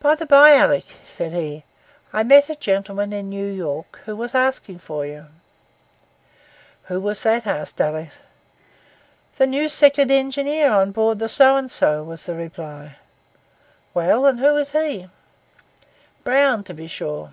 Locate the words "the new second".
9.38-10.10